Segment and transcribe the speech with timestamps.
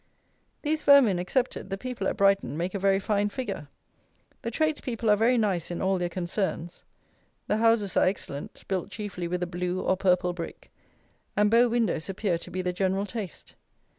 [0.63, 3.67] These vermin excepted, the people at Brighton make a very fine figure.
[4.41, 6.83] The trades people are very nice in all their concerns.
[7.45, 10.71] The houses are excellent, built chiefly with a blue or purple brick;
[11.37, 13.53] and bow windows appear to be the general taste.